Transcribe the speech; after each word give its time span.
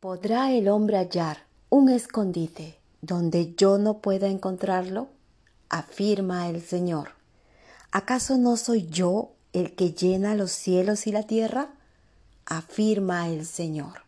¿Podrá 0.00 0.52
el 0.52 0.68
hombre 0.68 0.98
hallar 0.98 1.46
un 1.70 1.88
escondite 1.88 2.78
donde 3.00 3.54
yo 3.54 3.78
no 3.78 4.00
pueda 4.00 4.28
encontrarlo? 4.28 5.08
afirma 5.70 6.50
el 6.50 6.60
Señor. 6.60 7.12
¿Acaso 7.92 8.36
no 8.36 8.58
soy 8.58 8.88
yo 8.88 9.32
el 9.54 9.74
que 9.74 9.92
llena 9.92 10.34
los 10.34 10.52
cielos 10.52 11.06
y 11.06 11.12
la 11.12 11.22
tierra? 11.22 11.70
afirma 12.44 13.30
el 13.30 13.46
Señor. 13.46 14.02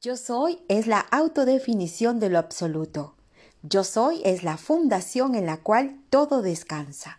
Yo 0.00 0.16
soy 0.16 0.60
es 0.68 0.86
la 0.86 1.00
autodefinición 1.00 2.20
de 2.20 2.28
lo 2.28 2.38
absoluto. 2.38 3.16
Yo 3.64 3.82
soy 3.82 4.22
es 4.24 4.44
la 4.44 4.56
fundación 4.56 5.34
en 5.34 5.46
la 5.46 5.62
cual 5.62 6.00
todo 6.10 6.42
descansa. 6.42 7.18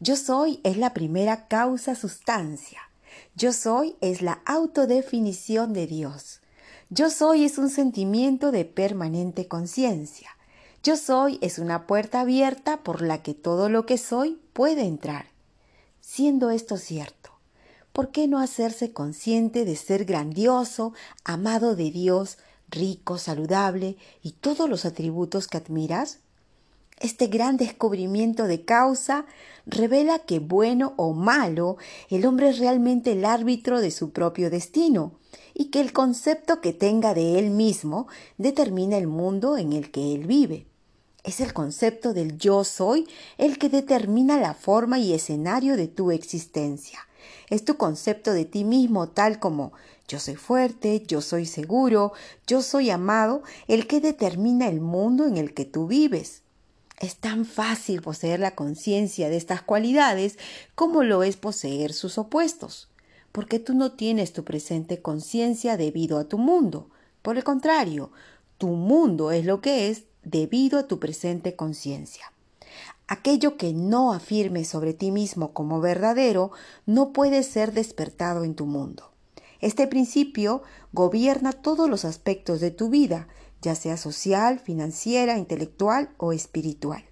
Yo 0.00 0.16
soy 0.16 0.60
es 0.64 0.76
la 0.76 0.92
primera 0.92 1.48
causa 1.48 1.94
sustancia. 1.94 2.82
Yo 3.34 3.54
soy 3.54 3.96
es 4.02 4.20
la 4.20 4.42
autodefinición 4.44 5.72
de 5.72 5.86
Dios. 5.86 6.42
Yo 6.96 7.10
soy 7.10 7.44
es 7.44 7.58
un 7.58 7.70
sentimiento 7.70 8.52
de 8.52 8.64
permanente 8.64 9.48
conciencia. 9.48 10.30
Yo 10.84 10.96
soy 10.96 11.40
es 11.42 11.58
una 11.58 11.88
puerta 11.88 12.20
abierta 12.20 12.84
por 12.84 13.02
la 13.02 13.20
que 13.20 13.34
todo 13.34 13.68
lo 13.68 13.84
que 13.84 13.98
soy 13.98 14.38
puede 14.52 14.82
entrar. 14.82 15.26
Siendo 16.00 16.50
esto 16.50 16.76
cierto, 16.76 17.30
¿por 17.92 18.12
qué 18.12 18.28
no 18.28 18.38
hacerse 18.38 18.92
consciente 18.92 19.64
de 19.64 19.74
ser 19.74 20.04
grandioso, 20.04 20.92
amado 21.24 21.74
de 21.74 21.90
Dios, 21.90 22.38
rico, 22.68 23.18
saludable 23.18 23.96
y 24.22 24.30
todos 24.30 24.70
los 24.70 24.84
atributos 24.84 25.48
que 25.48 25.56
admiras? 25.56 26.20
Este 27.00 27.26
gran 27.26 27.56
descubrimiento 27.56 28.44
de 28.44 28.64
causa 28.64 29.26
revela 29.66 30.20
que 30.20 30.38
bueno 30.38 30.94
o 30.96 31.12
malo, 31.12 31.76
el 32.08 32.24
hombre 32.24 32.50
es 32.50 32.58
realmente 32.58 33.12
el 33.12 33.24
árbitro 33.24 33.80
de 33.80 33.90
su 33.90 34.10
propio 34.10 34.48
destino 34.48 35.12
y 35.54 35.66
que 35.66 35.80
el 35.80 35.92
concepto 35.92 36.60
que 36.60 36.72
tenga 36.72 37.12
de 37.12 37.38
él 37.38 37.50
mismo 37.50 38.06
determina 38.38 38.96
el 38.96 39.08
mundo 39.08 39.58
en 39.58 39.72
el 39.72 39.90
que 39.90 40.14
él 40.14 40.26
vive. 40.26 40.66
Es 41.24 41.40
el 41.40 41.52
concepto 41.52 42.12
del 42.14 42.38
yo 42.38 42.64
soy 42.64 43.08
el 43.38 43.58
que 43.58 43.68
determina 43.68 44.38
la 44.38 44.54
forma 44.54 44.98
y 44.98 45.14
escenario 45.14 45.76
de 45.76 45.88
tu 45.88 46.10
existencia. 46.10 47.00
Es 47.50 47.64
tu 47.64 47.76
concepto 47.76 48.32
de 48.32 48.44
ti 48.44 48.62
mismo 48.62 49.08
tal 49.08 49.40
como 49.40 49.72
yo 50.06 50.20
soy 50.20 50.36
fuerte, 50.36 51.02
yo 51.06 51.20
soy 51.22 51.46
seguro, 51.46 52.12
yo 52.46 52.62
soy 52.62 52.90
amado, 52.90 53.42
el 53.68 53.86
que 53.86 54.00
determina 54.00 54.68
el 54.68 54.80
mundo 54.80 55.26
en 55.26 55.38
el 55.38 55.54
que 55.54 55.64
tú 55.64 55.86
vives. 55.86 56.43
Es 56.98 57.16
tan 57.16 57.44
fácil 57.44 58.02
poseer 58.02 58.40
la 58.40 58.54
conciencia 58.54 59.28
de 59.28 59.36
estas 59.36 59.62
cualidades 59.62 60.38
como 60.74 61.02
lo 61.02 61.22
es 61.22 61.36
poseer 61.36 61.92
sus 61.92 62.18
opuestos, 62.18 62.88
porque 63.32 63.58
tú 63.58 63.74
no 63.74 63.92
tienes 63.92 64.32
tu 64.32 64.44
presente 64.44 65.02
conciencia 65.02 65.76
debido 65.76 66.18
a 66.18 66.24
tu 66.24 66.38
mundo. 66.38 66.88
Por 67.22 67.36
el 67.36 67.44
contrario, 67.44 68.12
tu 68.58 68.68
mundo 68.68 69.32
es 69.32 69.44
lo 69.44 69.60
que 69.60 69.88
es 69.90 70.04
debido 70.22 70.78
a 70.78 70.86
tu 70.86 71.00
presente 71.00 71.56
conciencia. 71.56 72.32
Aquello 73.06 73.56
que 73.56 73.72
no 73.72 74.12
afirmes 74.12 74.68
sobre 74.68 74.94
ti 74.94 75.10
mismo 75.10 75.52
como 75.52 75.80
verdadero 75.80 76.52
no 76.86 77.12
puede 77.12 77.42
ser 77.42 77.72
despertado 77.72 78.44
en 78.44 78.54
tu 78.54 78.66
mundo. 78.66 79.10
Este 79.60 79.86
principio 79.86 80.62
gobierna 80.92 81.52
todos 81.52 81.88
los 81.88 82.04
aspectos 82.04 82.60
de 82.60 82.70
tu 82.70 82.88
vida, 82.88 83.28
ya 83.64 83.74
sea 83.74 83.96
social, 83.96 84.60
financiera, 84.60 85.38
intelectual 85.38 86.10
o 86.18 86.34
espiritual. 86.34 87.02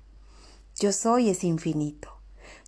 Yo 0.78 0.92
soy 0.92 1.30
es 1.30 1.44
infinito. 1.44 2.08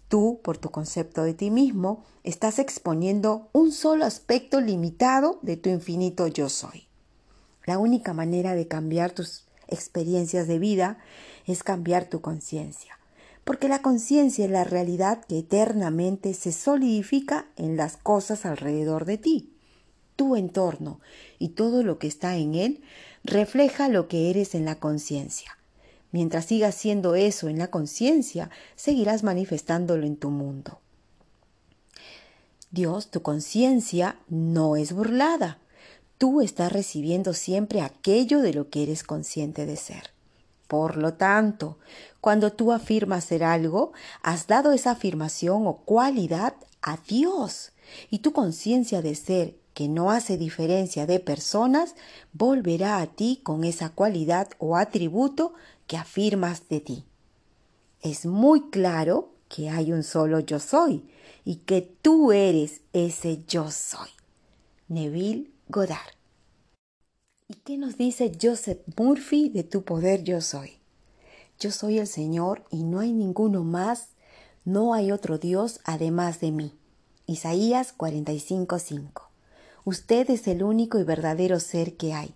Tú, 0.09 0.41
por 0.43 0.57
tu 0.57 0.71
concepto 0.71 1.23
de 1.23 1.35
ti 1.35 1.51
mismo, 1.51 2.03
estás 2.23 2.59
exponiendo 2.59 3.49
un 3.53 3.73
solo 3.73 4.07
aspecto 4.07 4.61
limitado 4.61 5.39
de 5.43 5.59
tu 5.59 5.69
infinito 5.69 6.27
yo 6.27 6.49
soy. 6.49 6.89
La 7.67 7.79
única 7.79 8.15
manera 8.15 8.55
de 8.55 8.69
cambiar 8.69 9.13
tus 9.13 9.45
experiencias 9.69 10.49
de 10.49 10.59
vida 10.59 10.99
es 11.47 11.63
cambiar 11.63 12.07
tu 12.07 12.23
conciencia, 12.23 12.99
porque 13.45 13.69
la 13.69 13.83
conciencia 13.83 14.47
es 14.47 14.51
la 14.51 14.65
realidad 14.65 15.25
que 15.27 15.41
eternamente 15.41 16.33
se 16.33 16.53
solidifica 16.53 17.47
en 17.57 17.77
las 17.77 17.99
cosas 17.99 18.47
alrededor 18.47 19.05
de 19.05 19.19
ti. 19.19 19.54
Tu 20.17 20.37
entorno 20.37 21.01
y 21.39 21.51
todo 21.51 21.83
lo 21.83 21.99
que 21.99 22.07
está 22.07 22.37
en 22.37 22.55
él 22.55 22.83
refleja 23.25 23.89
lo 23.89 24.09
que 24.09 24.31
eres 24.31 24.55
en 24.55 24.65
la 24.65 24.77
conciencia. 24.77 25.59
Mientras 26.13 26.45
sigas 26.45 26.77
siendo 26.77 27.17
eso 27.17 27.49
en 27.49 27.59
la 27.59 27.69
conciencia, 27.69 28.51
seguirás 28.77 29.25
manifestándolo 29.25 30.07
en 30.07 30.17
tu 30.17 30.31
mundo. 30.31 30.79
Dios, 32.71 33.11
tu 33.11 33.23
conciencia, 33.23 34.19
no 34.29 34.77
es 34.77 34.93
burlada. 34.93 35.59
Tú 36.19 36.41
estás 36.41 36.73
recibiendo 36.73 37.35
siempre 37.35 37.81
aquello 37.81 38.41
de 38.41 38.55
lo 38.55 38.71
que 38.71 38.85
eres 38.85 39.03
consciente 39.03 39.67
de 39.67 39.77
ser. 39.77 40.13
Por 40.69 40.97
lo 40.97 41.15
tanto, 41.15 41.79
cuando 42.21 42.53
tú 42.53 42.73
afirmas 42.73 43.25
ser 43.25 43.45
algo, 43.45 43.93
has 44.23 44.47
dado 44.47 44.73
esa 44.73 44.93
afirmación 44.93 45.67
o 45.67 45.79
cualidad 45.79 46.55
a 46.81 46.99
Dios. 47.09 47.73
Y 48.11 48.21
tu 48.21 48.33
conciencia 48.33 49.03
de 49.03 49.15
ser 49.15 49.57
que 49.75 49.89
no 49.89 50.11
hace 50.11 50.39
diferencia 50.39 51.07
de 51.07 51.21
personas, 51.21 51.97
volverá 52.33 53.01
a 53.01 53.07
ti 53.07 53.41
con 53.43 53.65
esa 53.65 53.91
cualidad 53.91 54.49
o 54.59 54.77
atributo 54.77 55.53
que 55.87 55.97
afirmas 55.97 56.69
de 56.69 56.81
ti. 56.81 57.05
Es 58.01 58.25
muy 58.25 58.71
claro 58.71 59.33
que 59.49 59.71
hay 59.71 59.93
un 59.93 60.03
solo 60.03 60.41
yo 60.41 60.61
soy 60.61 61.05
y 61.45 61.57
que 61.57 61.83
tú 61.83 62.33
eres 62.33 62.81
ese 62.93 63.45
yo 63.47 63.71
soy. 63.71 64.09
Neville 64.89 65.51
Goddard. 65.69 66.15
¿Y 67.49 67.55
qué 67.57 67.77
nos 67.77 67.99
dice 67.99 68.33
Joseph 68.41 68.81
Murphy 68.97 69.49
de 69.49 69.65
tu 69.65 69.83
poder 69.83 70.25
yo 70.25 70.41
soy? 70.41 70.79
Yo 71.59 71.71
soy 71.71 71.99
el 71.99 72.07
Señor 72.07 72.65
y 72.71 72.83
no 72.85 73.01
hay 73.01 73.13
ninguno 73.13 73.65
más, 73.65 74.09
no 74.65 74.95
hay 74.95 75.13
otro 75.13 75.39
Dios 75.39 75.81
además 75.85 76.41
de 76.41 76.53
mí. 76.53 76.73
Isaías 77.27 77.95
45:5. 77.97 79.34
Usted 79.87 80.31
es 80.31 80.49
el 80.49 80.63
único 80.63 80.99
y 80.99 81.05
verdadero 81.05 81.61
ser 81.61 81.99
que 81.99 82.15
hay. 82.15 82.35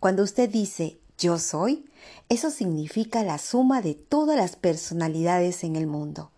Cuando 0.00 0.24
usted 0.24 0.50
dice 0.50 0.98
yo 1.16 1.38
soy, 1.38 1.84
eso 2.28 2.50
significa 2.50 3.22
la 3.22 3.38
suma 3.38 3.82
de 3.82 3.94
todas 3.94 4.36
las 4.36 4.56
personalidades 4.56 5.62
en 5.62 5.76
el 5.76 5.86
mundo. 5.86 6.32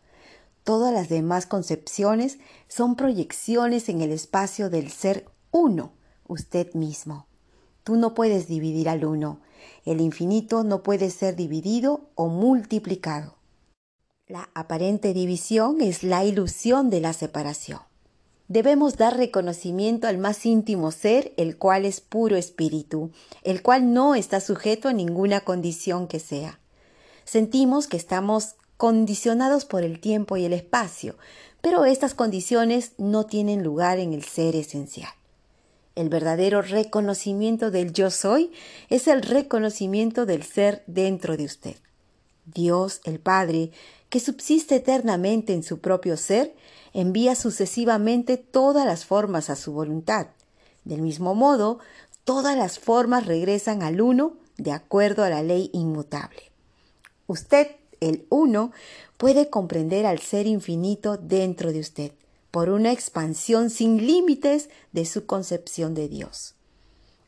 Todas 0.62 0.92
las 0.92 1.08
demás 1.08 1.46
concepciones 1.46 2.38
son 2.68 2.94
proyecciones 2.94 3.88
en 3.88 4.02
el 4.02 4.12
espacio 4.12 4.68
del 4.68 4.90
ser 4.90 5.26
uno, 5.50 5.92
usted 6.26 6.74
mismo. 6.74 7.26
Tú 7.82 7.96
no 7.96 8.14
puedes 8.14 8.46
dividir 8.46 8.90
al 8.90 9.06
uno. 9.06 9.40
El 9.86 10.02
infinito 10.02 10.62
no 10.62 10.82
puede 10.82 11.08
ser 11.10 11.36
dividido 11.36 12.10
o 12.14 12.28
multiplicado. 12.28 13.36
La 14.26 14.50
aparente 14.54 15.14
división 15.14 15.80
es 15.80 16.02
la 16.02 16.24
ilusión 16.24 16.90
de 16.90 17.00
la 17.00 17.14
separación 17.14 17.89
debemos 18.50 18.96
dar 18.96 19.16
reconocimiento 19.16 20.08
al 20.08 20.18
más 20.18 20.44
íntimo 20.44 20.90
ser, 20.90 21.32
el 21.36 21.56
cual 21.56 21.84
es 21.84 22.00
puro 22.00 22.36
espíritu, 22.36 23.12
el 23.44 23.62
cual 23.62 23.94
no 23.94 24.16
está 24.16 24.40
sujeto 24.40 24.88
a 24.88 24.92
ninguna 24.92 25.42
condición 25.42 26.08
que 26.08 26.18
sea. 26.18 26.58
Sentimos 27.24 27.86
que 27.86 27.96
estamos 27.96 28.56
condicionados 28.76 29.64
por 29.66 29.84
el 29.84 30.00
tiempo 30.00 30.36
y 30.36 30.46
el 30.46 30.52
espacio, 30.52 31.16
pero 31.60 31.84
estas 31.84 32.12
condiciones 32.12 32.90
no 32.98 33.24
tienen 33.24 33.62
lugar 33.62 34.00
en 34.00 34.12
el 34.12 34.24
ser 34.24 34.56
esencial. 34.56 35.12
El 35.94 36.08
verdadero 36.08 36.60
reconocimiento 36.60 37.70
del 37.70 37.92
yo 37.92 38.10
soy 38.10 38.50
es 38.88 39.06
el 39.06 39.22
reconocimiento 39.22 40.26
del 40.26 40.42
ser 40.42 40.82
dentro 40.88 41.36
de 41.36 41.44
usted. 41.44 41.76
Dios, 42.46 43.00
el 43.04 43.20
Padre, 43.20 43.70
que 44.08 44.18
subsiste 44.18 44.74
eternamente 44.74 45.52
en 45.52 45.62
su 45.62 45.78
propio 45.78 46.16
ser, 46.16 46.52
envía 46.92 47.34
sucesivamente 47.34 48.36
todas 48.36 48.86
las 48.86 49.04
formas 49.04 49.50
a 49.50 49.56
su 49.56 49.72
voluntad. 49.72 50.28
Del 50.84 51.02
mismo 51.02 51.34
modo, 51.34 51.78
todas 52.24 52.56
las 52.56 52.78
formas 52.78 53.26
regresan 53.26 53.82
al 53.82 54.00
uno 54.00 54.36
de 54.56 54.72
acuerdo 54.72 55.24
a 55.24 55.30
la 55.30 55.42
ley 55.42 55.70
inmutable. 55.72 56.50
Usted, 57.26 57.68
el 58.00 58.26
uno, 58.28 58.72
puede 59.16 59.50
comprender 59.50 60.06
al 60.06 60.18
ser 60.20 60.46
infinito 60.46 61.16
dentro 61.16 61.72
de 61.72 61.80
usted 61.80 62.12
por 62.50 62.70
una 62.70 62.92
expansión 62.92 63.70
sin 63.70 64.06
límites 64.06 64.70
de 64.92 65.04
su 65.04 65.26
concepción 65.26 65.94
de 65.94 66.08
Dios. 66.08 66.54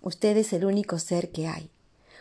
Usted 0.01 0.37
es 0.37 0.53
el 0.53 0.65
único 0.65 0.99
ser 0.99 1.31
que 1.31 1.47
hay. 1.47 1.71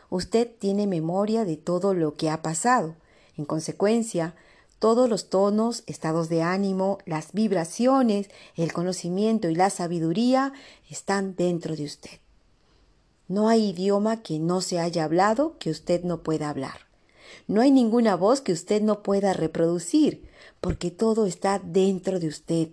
Usted 0.09 0.49
tiene 0.59 0.87
memoria 0.87 1.45
de 1.45 1.57
todo 1.57 1.93
lo 1.93 2.13
que 2.13 2.29
ha 2.29 2.41
pasado. 2.41 2.95
En 3.37 3.45
consecuencia, 3.45 4.35
todos 4.81 5.07
los 5.07 5.29
tonos, 5.29 5.83
estados 5.85 6.27
de 6.27 6.41
ánimo, 6.41 6.97
las 7.05 7.33
vibraciones, 7.33 8.31
el 8.55 8.73
conocimiento 8.73 9.47
y 9.47 9.53
la 9.53 9.69
sabiduría 9.69 10.53
están 10.89 11.35
dentro 11.35 11.75
de 11.75 11.85
usted. 11.85 12.19
No 13.27 13.47
hay 13.47 13.69
idioma 13.69 14.23
que 14.23 14.39
no 14.39 14.59
se 14.59 14.79
haya 14.79 15.03
hablado 15.03 15.55
que 15.59 15.69
usted 15.69 16.03
no 16.03 16.23
pueda 16.23 16.49
hablar. 16.49 16.87
No 17.47 17.61
hay 17.61 17.69
ninguna 17.69 18.15
voz 18.15 18.41
que 18.41 18.53
usted 18.53 18.81
no 18.81 19.03
pueda 19.03 19.33
reproducir, 19.33 20.27
porque 20.61 20.89
todo 20.89 21.27
está 21.27 21.59
dentro 21.59 22.19
de 22.19 22.27
usted. 22.29 22.69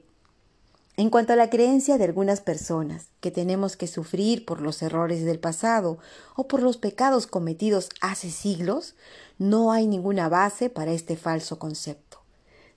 En 0.99 1.11
cuanto 1.11 1.33
a 1.33 1.37
la 1.37 1.49
creencia 1.49 1.97
de 1.97 2.03
algunas 2.03 2.41
personas 2.41 3.07
que 3.21 3.31
tenemos 3.31 3.77
que 3.77 3.87
sufrir 3.87 4.45
por 4.45 4.61
los 4.61 4.83
errores 4.83 5.25
del 5.25 5.39
pasado 5.39 5.99
o 6.35 6.49
por 6.49 6.61
los 6.61 6.77
pecados 6.77 7.29
cometidos 7.29 7.91
hace 8.01 8.33
siglos, 8.33 8.97
no 9.39 9.71
hay 9.71 9.87
ninguna 9.87 10.29
base 10.29 10.71
para 10.71 10.91
este 10.91 11.17
falso 11.17 11.61
concepto. 11.61 12.19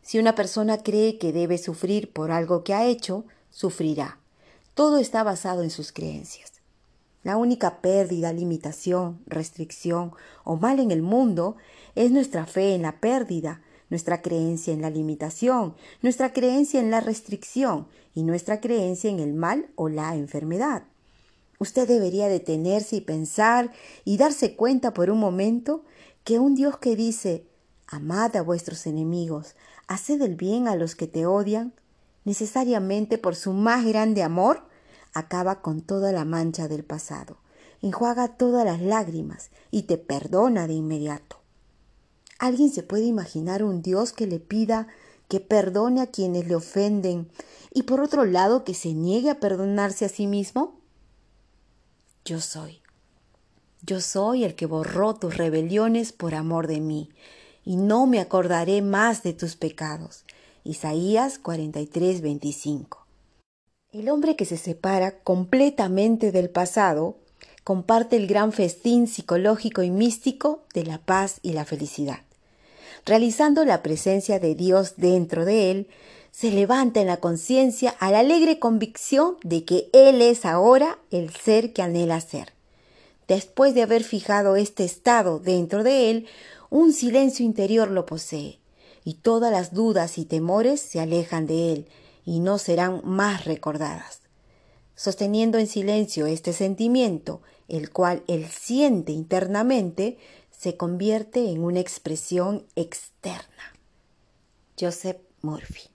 Si 0.03 0.19
una 0.19 0.35
persona 0.35 0.83
cree 0.83 1.18
que 1.18 1.33
debe 1.33 1.57
sufrir 1.57 2.13
por 2.13 2.29
algo 2.29 2.63
que 2.63 2.75
ha 2.75 2.85
hecho, 2.85 3.25
sufrirá. 3.50 4.19
Todo 4.75 5.00
está 5.00 5.23
basado 5.23 5.63
en 5.63 5.71
sus 5.71 5.91
creencias. 5.91 6.51
La 7.23 7.38
única 7.38 7.81
pérdida, 7.81 8.33
limitación, 8.33 9.19
restricción 9.25 10.12
o 10.44 10.57
mal 10.57 10.79
en 10.79 10.91
el 10.91 11.01
mundo 11.01 11.56
es 11.95 12.12
nuestra 12.12 12.45
fe 12.45 12.75
en 12.75 12.83
la 12.83 13.00
pérdida, 13.00 13.62
nuestra 13.92 14.24
creencia 14.24 14.74
en 14.74 14.82
la 14.82 14.90
limitación, 14.90 15.76
nuestra 16.02 16.34
creencia 16.34 16.80
en 16.80 16.90
la 16.90 17.02
restricción 17.02 17.88
y 18.16 18.24
nuestra 18.24 18.60
creencia 18.60 19.12
en 19.12 19.20
el 19.20 19.34
mal 19.34 19.70
o 19.76 19.90
la 19.90 20.16
enfermedad. 20.16 20.84
Usted 21.60 21.88
debería 21.88 22.28
detenerse 22.28 22.96
y 22.96 23.02
pensar 23.02 23.72
y 24.04 24.18
darse 24.18 24.56
cuenta 24.56 24.96
por 24.96 25.12
un 25.12 25.20
momento 25.20 25.84
que 26.24 26.40
un 26.40 26.56
Dios 26.56 26.78
que 26.80 26.96
dice 26.96 27.46
Amad 27.86 28.38
a 28.38 28.42
vuestros 28.42 28.88
enemigos, 28.88 29.56
haced 29.88 30.22
el 30.22 30.36
bien 30.36 30.70
a 30.70 30.78
los 30.78 30.96
que 30.96 31.08
te 31.08 31.26
odian, 31.26 31.74
necesariamente 32.24 33.18
por 33.18 33.36
su 33.36 33.52
más 33.52 33.86
grande 33.86 34.24
amor, 34.24 34.64
acaba 35.14 35.62
con 35.62 35.82
toda 35.82 36.14
la 36.14 36.24
mancha 36.24 36.70
del 36.70 36.86
pasado, 36.86 37.38
enjuaga 37.82 38.38
todas 38.38 38.64
las 38.64 38.82
lágrimas 38.82 39.52
y 39.72 39.84
te 39.84 39.98
perdona 39.98 40.68
de 40.68 40.74
inmediato. 40.76 41.41
¿Alguien 42.42 42.72
se 42.72 42.82
puede 42.82 43.04
imaginar 43.04 43.64
un 43.64 43.84
Dios 43.84 44.14
que 44.14 44.26
le 44.26 44.40
pida 44.40 44.88
que 45.28 45.40
perdone 45.40 46.02
a 46.02 46.08
quienes 46.08 46.48
le 46.48 46.56
ofenden 46.56 47.30
y 47.72 47.84
por 47.84 48.02
otro 48.02 48.26
lado 48.26 48.64
que 48.64 48.74
se 48.74 48.94
niegue 48.94 49.30
a 49.30 49.40
perdonarse 49.40 50.06
a 50.06 50.10
sí 50.10 50.26
mismo? 50.26 50.74
Yo 52.26 52.42
soy. 52.42 52.82
Yo 53.84 54.02
soy 54.02 54.44
el 54.44 54.56
que 54.56 54.66
borró 54.66 55.14
tus 55.14 55.38
rebeliones 55.38 56.14
por 56.14 56.34
amor 56.34 56.66
de 56.66 56.80
mí, 56.80 57.12
y 57.64 57.76
no 57.76 58.08
me 58.08 58.20
acordaré 58.20 58.82
más 58.82 59.22
de 59.22 59.34
tus 59.34 59.56
pecados. 59.56 60.26
Isaías 60.64 61.38
43, 61.38 62.22
25. 62.22 63.06
El 63.92 64.10
hombre 64.10 64.36
que 64.36 64.46
se 64.46 64.58
separa 64.58 65.20
completamente 65.20 66.32
del 66.32 66.50
pasado 66.50 67.20
comparte 67.64 68.16
el 68.16 68.26
gran 68.26 68.52
festín 68.52 69.06
psicológico 69.06 69.84
y 69.84 69.92
místico 69.92 70.64
de 70.74 70.86
la 70.86 70.98
paz 70.98 71.38
y 71.44 71.54
la 71.54 71.66
felicidad 71.66 72.22
realizando 73.06 73.65
la 73.65 73.81
presencia 73.81 74.39
de 74.39 74.56
Dios 74.56 74.95
dentro 74.98 75.45
de 75.45 75.71
él, 75.71 75.88
se 76.31 76.51
levanta 76.51 77.01
en 77.01 77.07
la 77.07 77.18
conciencia 77.18 77.92
a 78.00 78.09
la 78.12 78.19
alegre 78.19 78.57
convicción 78.57 79.38
de 79.44 79.65
que 79.65 79.89
Él 79.92 80.21
es 80.21 80.45
ahora 80.45 80.98
el 81.12 81.30
ser 81.31 81.74
que 81.74 81.81
anhela 81.81 82.21
ser. 82.21 82.53
Después 83.27 83.75
de 83.75 83.83
haber 83.83 84.03
fijado 84.03 84.56
este 84.56 84.83
estado 84.83 85.39
dentro 85.39 85.83
de 85.83 86.09
él, 86.09 86.27
un 86.69 86.94
silencio 86.94 87.45
interior 87.45 87.89
lo 87.89 88.06
posee, 88.06 88.59
y 89.04 89.15
todas 89.15 89.51
las 89.51 89.74
dudas 89.74 90.18
y 90.18 90.25
temores 90.25 90.81
se 90.81 91.00
alejan 91.00 91.47
de 91.47 91.74
él 91.74 91.88
y 92.25 92.39
no 92.39 92.57
serán 92.57 93.01
más 93.04 93.45
recordadas. 93.45 94.21
Sosteniendo 94.95 95.57
en 95.57 95.68
silencio 95.68 96.27
este 96.27 96.54
sentimiento, 96.54 97.42
el 97.68 97.92
cual 97.92 98.24
él 98.27 98.47
siente 98.47 99.12
internamente, 99.12 100.18
se 100.62 100.78
convierte 100.78 101.50
en 101.50 101.63
una 101.63 101.80
expresión 101.80 102.68
externa. 102.75 103.74
Joseph 104.80 105.18
Murphy. 105.42 105.90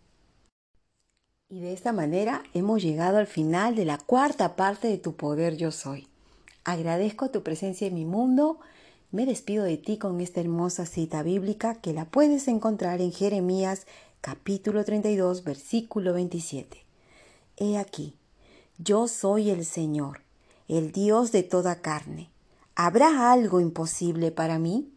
Y 1.48 1.60
de 1.60 1.72
esta 1.72 1.92
manera 1.92 2.42
hemos 2.52 2.82
llegado 2.82 3.18
al 3.18 3.28
final 3.28 3.76
de 3.76 3.84
la 3.84 3.96
cuarta 3.96 4.56
parte 4.56 4.88
de 4.88 4.98
Tu 4.98 5.14
Poder 5.14 5.56
Yo 5.56 5.70
Soy. 5.70 6.08
Agradezco 6.64 7.30
tu 7.30 7.44
presencia 7.44 7.86
en 7.86 7.94
mi 7.94 8.04
mundo. 8.04 8.58
Me 9.12 9.24
despido 9.24 9.62
de 9.62 9.76
ti 9.76 9.98
con 9.98 10.20
esta 10.20 10.40
hermosa 10.40 10.84
cita 10.84 11.22
bíblica 11.22 11.76
que 11.76 11.92
la 11.92 12.04
puedes 12.04 12.48
encontrar 12.48 13.00
en 13.00 13.12
Jeremías 13.12 13.86
capítulo 14.20 14.84
32 14.84 15.44
versículo 15.44 16.12
27. 16.12 16.84
He 17.56 17.78
aquí, 17.78 18.16
yo 18.78 19.06
soy 19.06 19.50
el 19.50 19.64
Señor, 19.64 20.22
el 20.66 20.90
Dios 20.90 21.30
de 21.30 21.44
toda 21.44 21.82
carne 21.82 22.30
¿Habrá 22.78 23.32
algo 23.32 23.58
imposible 23.60 24.32
para 24.32 24.58
mí? 24.58 24.95